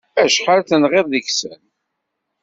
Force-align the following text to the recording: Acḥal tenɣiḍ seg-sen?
Acḥal 0.23 0.61
tenɣiḍ 0.63 1.07
seg-sen? 1.11 1.61